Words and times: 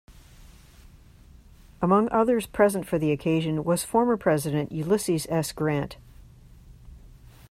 Among 1.79 2.09
others 2.09 2.47
present 2.47 2.87
for 2.87 2.97
the 2.97 3.11
occasion 3.11 3.63
was 3.63 3.83
former 3.83 4.17
President 4.17 4.71
Ulysses 4.71 5.27
S. 5.29 5.51
Grant. 5.51 5.97